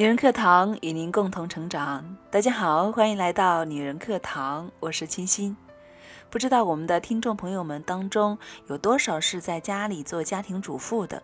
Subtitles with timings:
[0.00, 2.16] 女人课堂与您共同成长。
[2.30, 5.54] 大家好，欢迎来到女人课堂，我是清新。
[6.30, 11.22] 不知道我们的听众朋友们当中有多少是在家里做家庭主妇的？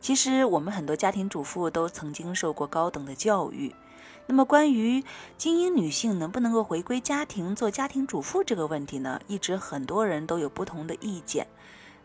[0.00, 3.72] 其实我们很多家庭主妇都曾经受过高等的教育。
[4.26, 5.04] 那么关于
[5.36, 11.46] 精英女性能不能够回归家庭做家庭主妇这个问题呢，一直很多人都有不同的意见。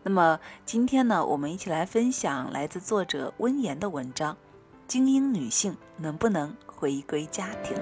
[0.03, 4.37] 那么今天呢，我们一起来分享来自作者温言的文章：
[4.87, 7.75] 精英女性能不能回归家庭？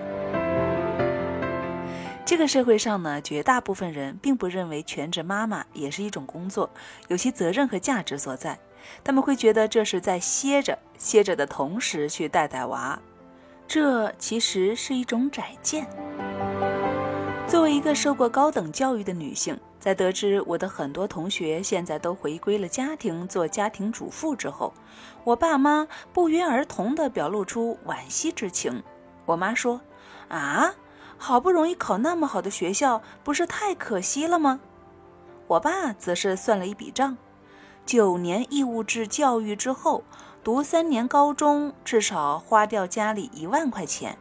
[2.23, 6.69] 这个社会上呢，绝大部分人并不认为全职妈妈也是一种工作，
[7.09, 8.57] 有其责任和价值所在。
[9.03, 12.99] 他们会觉得这是在歇着，歇着的同时去带带娃，
[13.67, 15.85] 这其实是一种窄见。
[17.47, 24.73] 作为一个受过高等教育的女性，在得知我的很多同学现在都回归了家庭做家庭主妇之后，
[25.25, 28.81] 我爸妈不约而同地表露出惋惜之情。
[29.25, 29.81] 我妈说
[30.29, 30.73] ：“啊。”
[31.23, 34.59] 好不容易考那么好的学校，不是太可惜了吗？
[35.45, 37.15] 我爸则是算了一笔账：
[37.85, 40.03] 九年义务制教育之后，
[40.43, 44.17] 读三年高中至少花掉家里一万块钱，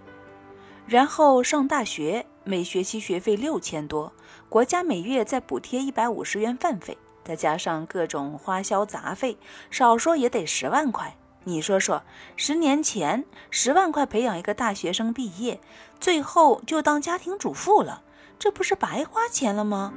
[0.86, 4.12] 然后上大学，每学期学费六千多，
[4.48, 9.39] 国家每月再补贴一百五十元饭费，再加上各种花销杂费，
[9.70, 11.17] 少说也得十万块。
[11.45, 12.03] 你说说，
[12.34, 15.61] 十年前十万块培养一个大学生毕业，
[16.01, 18.03] 最后就当家庭主妇了，
[18.37, 19.95] 这不是白花钱了吗？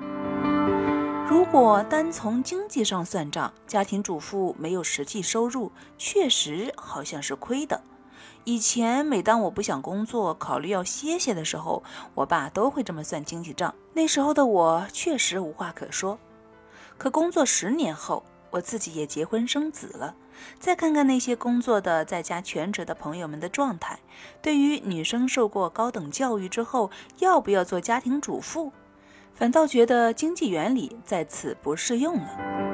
[1.27, 7.81] 如果单从经济上算账，家庭主妇没有实际收入，确实好像是亏的。
[8.43, 13.73] 以前每当我不想工作，考虑要歇歇的时候，我爸都会这么算经济账。
[13.93, 16.19] 那时候的我确实无话可说。
[16.97, 20.15] 可工作十年后，我自己也结婚生子了。
[20.59, 23.99] 再看看那些工作的在家全职的朋友们的状态，
[24.41, 26.89] 对于女生受过高等教育之后
[27.19, 28.71] 要不要做家庭主妇，
[29.35, 32.72] 反倒觉得经济原理在此不适用了。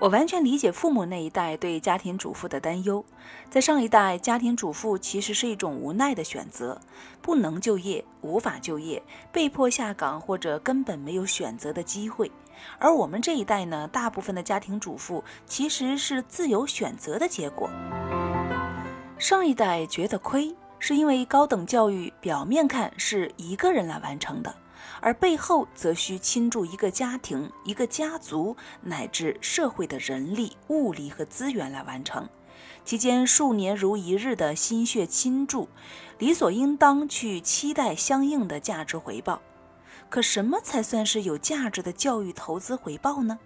[0.00, 3.04] 我完全理解父母那一代对家庭主妇的担忧，
[3.50, 6.80] 在上一代，家庭主妇其实是一种无奈的选择，
[7.20, 12.32] 不能就业，无法就业，被迫下岗或者根本没有选择的机会。
[12.78, 17.68] 而我们这一代呢，大部分的家庭主妇其实是自由选择的结果。
[19.18, 24.52] 上一代觉得亏，是因为高等教育表面看是一个人来完成的，
[25.00, 32.26] 而背后则需倾注一个家庭、一个家族乃至社会的人力、物力和资源来完成，
[32.84, 35.68] 期间数年如一日的心血倾注，
[36.18, 39.40] 理所应当去期待相应的价值回报。
[40.08, 43.38] 可什么才算是有价值的教育投资回报呢？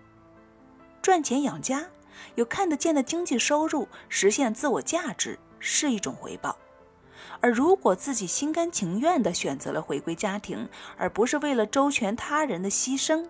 [1.02, 1.84] 赚钱养家，
[2.36, 6.56] 有看得见的经济收入，实现自我价值是一种回报。
[7.40, 13.26] 而如果自己心甘情愿地选择了回归家庭，而不是为了周全他人的牺牲，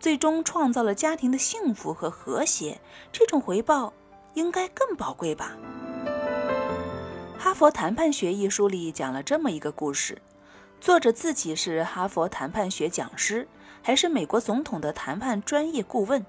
[0.00, 2.80] 最终创造了家庭的幸福和和谐，
[3.10, 3.92] 这种回报
[4.34, 5.56] 应该更宝贵吧？
[7.44, 10.22] 《哈佛谈判学》一书里讲了这么一个故事。
[10.80, 13.46] 作者自己是哈佛谈判学讲师，
[13.82, 16.24] 还是美国总统的谈判专业顾问。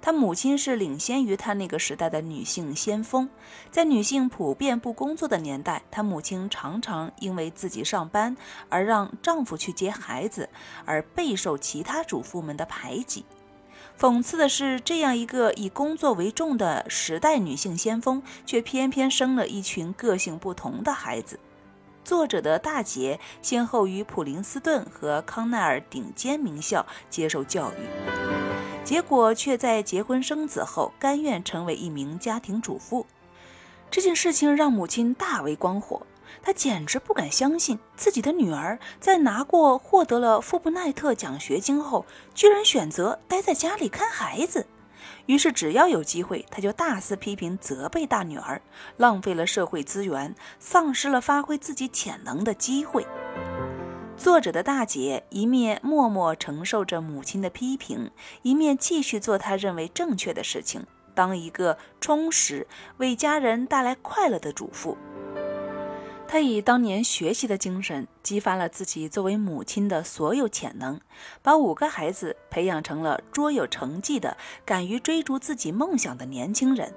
[0.00, 3.28] 她母亲是领先于她那个时代的女性先锋。
[3.70, 8.36] 在女性普遍不工作的年代，她母亲常常因为自己上班
[8.68, 10.48] 而让丈夫去接孩子，
[10.84, 13.24] 而备受其他主妇们的排挤。
[13.98, 21.40] 讽刺的是，这样一个以工作为重的时代女性先锋，却偏偏生了一群个性不同的孩子。
[22.04, 28.45] 作者的大姐先后于普林斯顿和康奈尔顶尖名校接受教育，
[28.86, 33.04] 结果却在结婚生子后甘愿成为一名家庭主妇。
[33.90, 36.06] 这件事情让母亲大为光火，
[36.40, 44.64] 她简直不敢相信自己的女儿在拿过获得了富布奈特奖学金后，居然选择待在家里看孩子。
[45.26, 48.62] 于是，只要有机会，他就大肆批评、责备大女儿，
[48.98, 53.04] 浪费了社会资源，丧失了发挥自己潜能的机会。
[54.16, 58.10] 作者的大姐一面默默承受着母亲的批评，
[58.42, 60.84] 一面继续做她认为正确的事情，
[61.14, 62.66] 当一个充实、
[62.96, 64.96] 为家人带来快乐的主妇。
[66.26, 70.98] 她以当年学习的精神，激发了自己作为母亲的所有潜能，
[71.42, 76.92] 把五个孩子培养成了卓有成绩的、敢于追逐自己梦想的年轻人。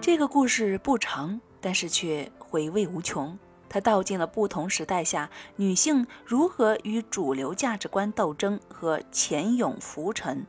[0.00, 3.38] 这个故事不长，但是却回味无穷。
[3.68, 10.46] 它道尽了不同时代下女性如何与主流价值观斗争和潜泳浮沉，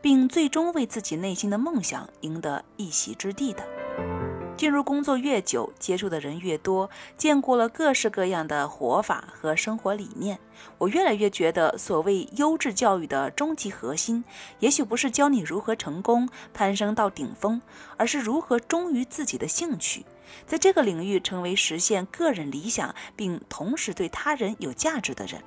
[0.00, 3.77] 并最终为自己内心的梦想赢得一席之地的。
[4.58, 10.36] 进入工作越久，接触的人越多，见过了各式各样的活法和生活理念，
[10.78, 14.24] 我越来越觉得，所谓优质教育的终极核心，
[14.58, 17.62] 也许不是教你如何成功攀升到顶峰，
[17.96, 20.04] 而是如何忠于自己的兴趣，
[20.44, 25.40] 在这个领域成为实现个人理想并同时对他人有价值的人。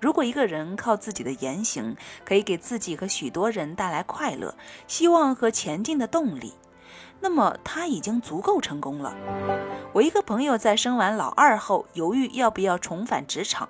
[0.00, 4.54] 如果一个人靠自己的言行可以给自己和许多人带来快乐、
[4.86, 6.52] 希望和前进的动力，
[7.20, 9.14] 那么他已经足够成功了。
[9.92, 13.68] 我一个朋友在生完老二后，犹豫要不要重返职场。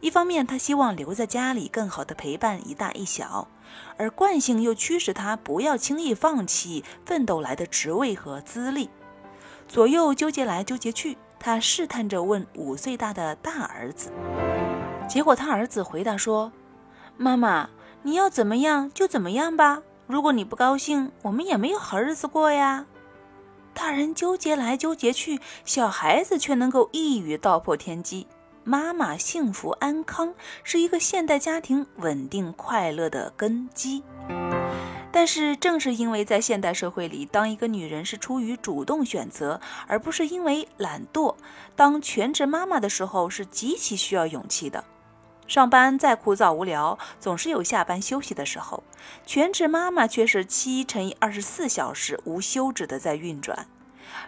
[0.00, 3.48] 一方面，他希望留在家里更好的陪伴一大一小，
[3.96, 8.90] 而惯性又驱使他不要轻易放弃奋斗来的职位和资历。
[9.66, 14.10] 左右纠结来纠结去，他试探着问五岁大的大儿子，
[15.08, 16.52] 结果他儿子回答说
[17.16, 17.70] ：“妈妈，
[18.02, 22.86] 你要怎么样就怎么样吧。”如果你不高兴，我们也没有好日子过呀。
[23.74, 28.26] 大人纠结来纠结去，小孩子却能够一语道破天机。
[28.64, 30.34] 妈妈幸福安康
[30.64, 34.02] 是一个现代家庭稳定快乐的根基。
[35.12, 41.34] 但是，正是因为在现代社会里，当一个女人是出于主动选择，而不是因为懒惰，
[41.76, 44.82] 当全职妈妈的时候，是极其需要勇气的。
[45.48, 48.84] 上班再枯燥无聊，总是有下班休息的时候。
[49.24, 53.66] 全职妈妈却是七乘以二十四小时无休止的在运转。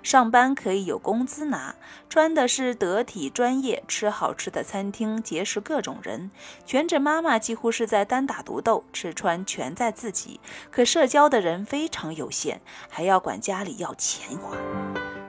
[0.02, 1.74] 上班可以有工资拿，
[2.08, 6.30] 穿的是得体专业，吃好吃的餐厅，结识各种人。
[6.64, 10.40] 全职妈妈几乎是在单打独斗，吃穿全在自己，
[10.70, 14.56] 可社交的人非常有限，还要管家里要钱花。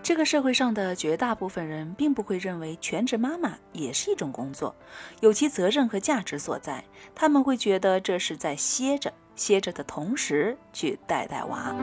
[0.04, 4.76] 这个社会上的绝大部分人并不会认为全职妈妈也是一种工作，
[5.20, 6.84] 有其责任和价值所在。
[7.14, 11.76] 他们会觉得这是在歇着，歇着的同时去带带娃。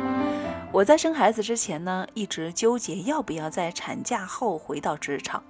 [0.72, 5.42] 我在生孩子之前呢，一直纠结要不要在产假后回到职场。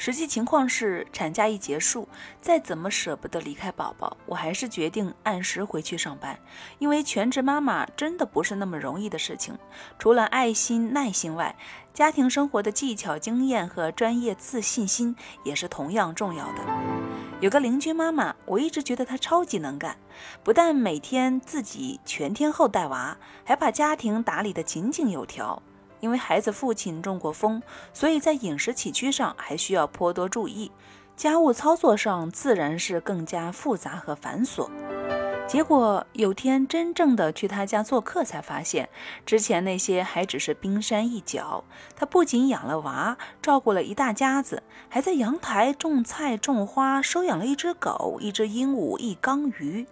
[0.00, 2.08] 实际情况是，产假一结束，
[2.40, 6.38] 再怎么舍不得离开宝宝，我还是决定按时回去上班。
[6.78, 9.58] 因为全职妈妈真的不是那么容易的事情，
[9.98, 11.54] 除了爱心、耐心外，
[11.92, 15.14] 家庭生活的技巧、经验和专业自信心
[15.44, 16.62] 也是同样重要的。
[17.42, 19.98] 有个邻居妈妈，我一直觉得她超级能干，
[20.42, 25.62] 不但每天自己全天候带娃，还把家庭打理得井井有条。
[26.00, 27.62] 因为孩子父亲中过风，
[27.92, 30.72] 所以在饮食起居上还需要颇多注意，
[31.16, 34.68] 家务操作上自然是更加复杂和繁琐。
[35.50, 38.88] 结果有天真正的去他家做客，才发现
[39.26, 41.64] 之前那些还只是冰山一角。
[41.96, 49.88] 他不仅养了娃，照顾了一大家子，还在阳台种菜种花，收养了一只狗、一只鹦鹉、一缸鱼。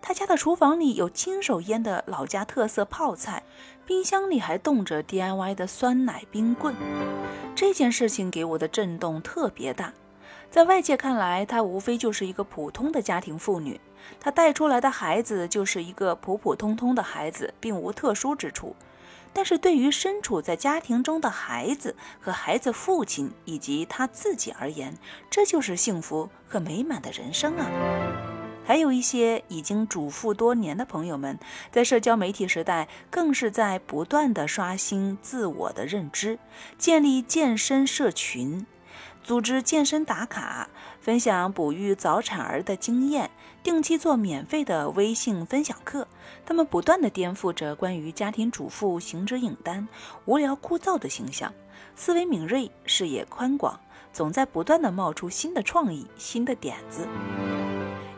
[0.00, 3.42] 他家的厨房里有亲手腌的老家特色泡菜，
[3.84, 6.74] 冰箱里还冻着 DIY 的酸奶冰棍。
[7.54, 9.92] 这件事情给我的震动特别大。
[10.50, 13.78] 在外界看来，她无非就是一个普通的家庭妇女。
[14.20, 18.74] 他带出来的孩子就是一个普普通通的孩子，并无特殊之处。
[19.34, 24.98] 但是对于身处在家庭中的孩子和孩子父亲以及他自己而言，
[25.30, 27.66] 这就是幸福和美满的人生啊！
[28.64, 31.38] 还有一些已经主妇多年的朋友们，
[31.70, 36.38] 在社交媒体时代，更是在不断的刷新自我的认知，
[36.76, 38.66] 建立健身社群。
[39.22, 40.68] 组织健身打卡，
[41.00, 43.30] 分享哺育早产儿的经验，
[43.62, 46.08] 定期做免费的微信分享课。
[46.44, 49.86] 他们不断地颠覆着关于家庭主妇行之影单、
[50.24, 51.52] 无聊枯燥的形象。
[51.94, 53.78] 思维敏锐，视野宽广，
[54.12, 57.06] 总在不断地冒出新的创意、新的点子。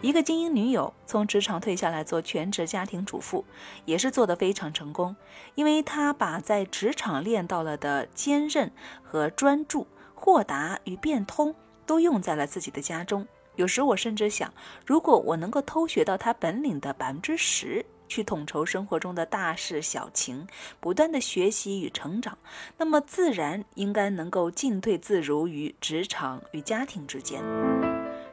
[0.00, 3.44] 一个精英女友从职场退下来做全职家庭主妇，
[3.84, 5.16] 也是做得非常成功，
[5.54, 9.87] 因为她把在职场练到了的坚韧和专注。
[10.14, 11.54] 豁达与变通
[11.85, 13.26] 都用在了自己的家中。
[13.56, 14.52] 有时我甚至想，
[14.85, 20.47] 如果我能够偷学到他本领的百分之十，去统筹生活中的大事小情，
[20.80, 22.37] 不断的学习与成长，
[22.76, 27.42] 那么自然应该能够进退自如于职场与家庭之间，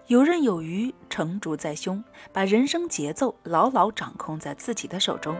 [0.07, 5.35] 游刃有余，成竹在胸，把人生节奏牢牢掌控在自己的手中。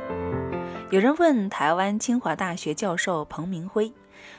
[0.92, 3.92] 有人问台湾清华大学教授彭明辉。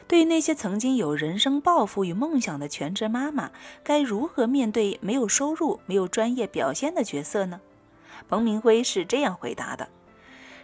[0.07, 3.51] 对于那些曾经有人生抱负与梦想的全职妈妈，
[3.83, 7.61] 该如何面对没有收入、没有专业表现的角色呢？
[8.29, 9.89] 彭明辉是这样回答的：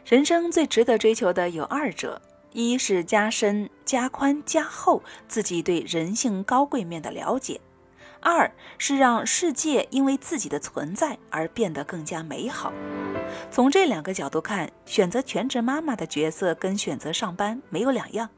[0.04, 2.20] 人生最值得追求的有二者，
[2.52, 7.60] 一是加深、加宽、加厚自己对人性高贵面的了解；
[8.20, 12.72] 二是让世界因为自己的存在而变得更加美好。
[13.50, 18.30] 从这两个角度看，选择全职妈妈的角色跟选择上班没有两样。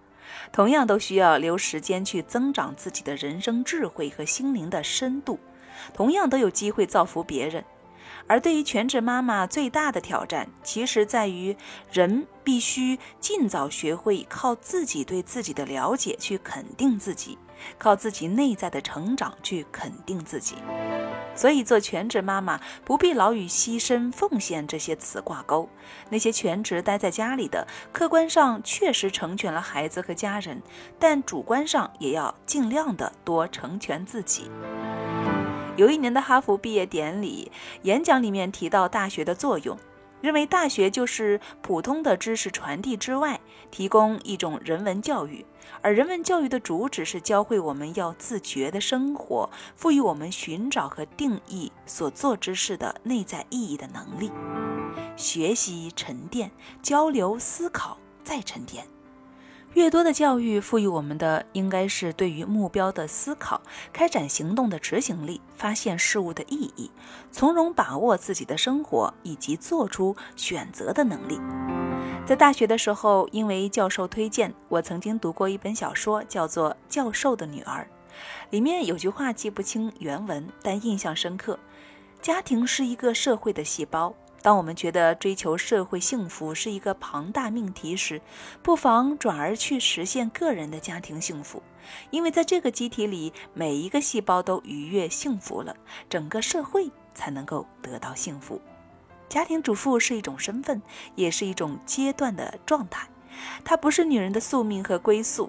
[0.52, 5.38] 同样都需要留时间去增长自己的人生智慧和心灵的深度，
[5.94, 7.64] 同样都有机会造福别人。
[8.26, 11.56] 而对于全职妈妈最大的挑战，其实在于
[11.90, 17.38] 人必须尽早学会靠自己对自己的了解去肯定自己，
[17.78, 20.56] 靠自己内在的成长去肯定自己。
[21.40, 25.66] 所以，做全职妈妈不必老与牺牲、奉献这些词挂钩。
[26.10, 30.60] 那些全职待在家里的，客观上确实成全了孩子和家人，
[30.98, 34.50] 但主观上也要尽量的多成全自己。
[35.76, 37.50] 有一年的哈佛毕业典礼
[37.84, 39.78] 演讲里面提到大学的作用，
[40.20, 45.46] 认为大学就是普通的知识传递之外，提供一种人文教育，
[45.82, 54.30] 而人文教育的主旨是教会我们要自觉的生活，赋予我们寻找和定义所做之事的内在意义的能力，
[55.16, 56.50] 学习沉淀，
[56.82, 58.84] 交流思考，再沉淀。
[59.74, 63.62] 越多的教育赋予我们的，应该是对于目标的思考、
[63.92, 66.90] 开展行动的执行力、发现事物的意义、
[67.30, 71.38] 从容把握自己的生活以及做出选择的能力。
[72.30, 77.84] 在大学的时候，因为教授推荐，我曾经读过一本小说，叫做《教授的女儿》，
[78.50, 81.58] 里面有句话记不清原文，但印象深刻：
[82.22, 84.14] 家庭是一个社会的细胞。
[84.42, 88.22] 当我们觉得追求社会幸福是一个庞大命题时，
[88.62, 91.60] 不妨转而去实现个人的家庭幸福，
[92.10, 95.74] 因为在这个机体里，每一个细胞都愉悦幸福了，
[96.08, 98.62] 整个社会才能够得到幸福。
[99.30, 100.82] 家庭主妇是一种身份，
[101.14, 103.06] 也是一种阶段的状态，
[103.64, 105.48] 它不是女人的宿命和归宿，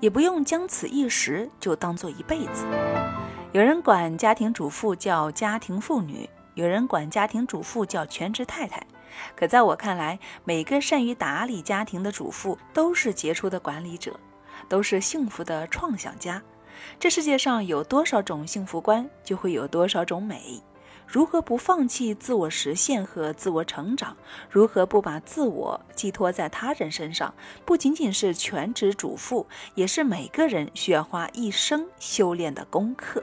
[0.00, 2.64] 也不用将此一时就当做一辈子。
[3.52, 6.28] 有人管家庭主妇叫家庭妇女。
[6.54, 8.84] 有人管家庭主妇叫全职太太，
[9.36, 14.18] 可在我看来，每个善于打理家庭的主妇都是杰出的管理者，
[14.68, 16.42] 都是幸福的创想家。
[16.98, 20.60] 这世界上有多少种幸福观，就会有多少种美。
[21.10, 24.14] 如何不放弃自我实现和自我成长？
[24.50, 27.32] 如何不把自我寄托在他人身上？
[27.64, 33.22] 不仅仅是全职主妇，也是每个人需要花一生修炼的功课。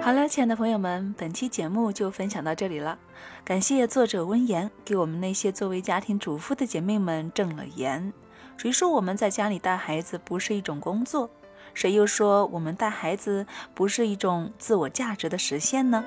[0.00, 2.98] 好了，亲爱的朋友们，本期节目就分享到这里了。
[3.44, 8.10] 感谢作者温言给我们那些作为家庭主妇的姐妹们正了言。
[8.56, 11.28] 谁说我们在家里带孩子不是一种工作？
[11.76, 16.02] 谁又说我们带孩子不是一种自我价值的实现呢？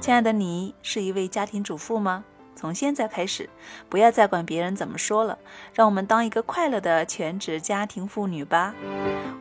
[0.00, 2.24] 亲爱的，你是一位家庭主妇吗？
[2.56, 3.48] 从现在开始，
[3.88, 5.38] 不要再管别人怎么说了，
[5.72, 8.74] 让我们当一个快乐的全职家庭妇女吧。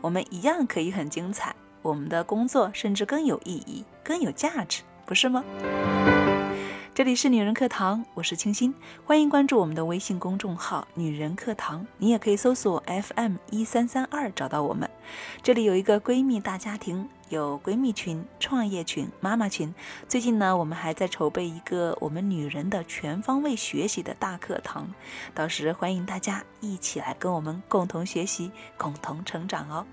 [0.01, 1.55] 我们一样可以很精彩。
[1.81, 5.43] 我们的工作甚至更有意义、更有价值，不是吗？
[6.97, 8.73] 这里是女人课堂，我是清新，
[9.05, 14.89] 欢迎关注我们的微信公众号“女人课堂”，你也可以搜索 FM 一三三二找到我们。
[15.43, 19.71] 这里有一个闺蜜大家庭，有闺蜜群、创业群、妈妈群。
[20.07, 24.91] 最近呢，我们还在筹备一个我们女人的全方位学习的大课堂，
[25.35, 29.85] 到时欢迎大家一起来跟我们共同学习、共同成长哦。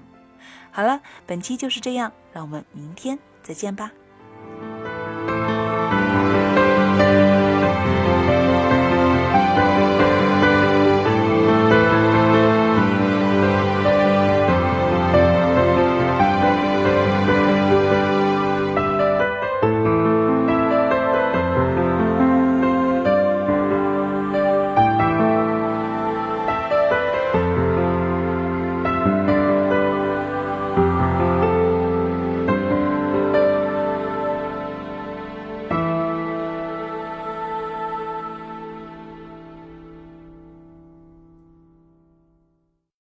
[0.71, 3.93] 好了，本期就是这样，让我们明天再见吧。